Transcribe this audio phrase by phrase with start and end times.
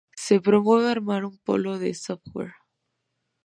[0.15, 2.55] Se promueve armar un Polo de Software.